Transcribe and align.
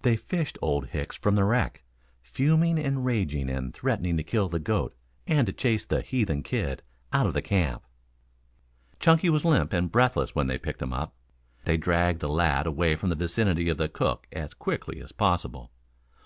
They 0.00 0.16
fished 0.16 0.56
Old 0.62 0.86
Hicks 0.86 1.14
from 1.14 1.34
the 1.34 1.44
wreck, 1.44 1.82
fuming 2.22 2.78
and 2.78 3.04
raging 3.04 3.50
and 3.50 3.74
threatening 3.74 4.16
to 4.16 4.22
kill 4.22 4.48
the 4.48 4.58
goat 4.58 4.96
and 5.26 5.46
to 5.46 5.52
chase 5.52 5.84
the 5.84 6.00
"heathen 6.00 6.42
kid" 6.42 6.82
out 7.12 7.26
of 7.26 7.34
the 7.34 7.42
camp. 7.42 7.82
Chunky 8.98 9.28
was 9.28 9.44
limp 9.44 9.74
and 9.74 9.92
breathless 9.92 10.34
when 10.34 10.46
they 10.46 10.56
picked 10.56 10.80
him 10.80 10.94
up. 10.94 11.14
They 11.66 11.76
dragged 11.76 12.20
the 12.20 12.30
lad 12.30 12.66
away 12.66 12.96
from 12.96 13.10
the 13.10 13.14
vicinity 13.14 13.68
of 13.68 13.76
the 13.76 13.90
cook 13.90 14.26
as 14.32 14.54
quickly 14.54 15.02
as 15.02 15.12
possible. 15.12 15.70